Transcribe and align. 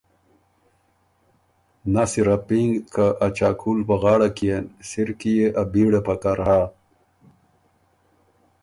نس 1.93 2.11
اِر 2.19 2.27
ا 2.35 2.37
پینګ 2.47 2.73
که 2.93 3.05
ا 3.25 3.27
چاقُول 3.37 3.79
په 3.87 3.95
غاړه 4.01 4.29
کيېن، 4.37 4.65
سِر 4.89 5.09
کی 5.19 5.31
يې 5.39 5.47
ا 5.61 5.63
بیړه 5.71 6.01
پکر 6.07 6.37
هۀ۔ 6.47 6.61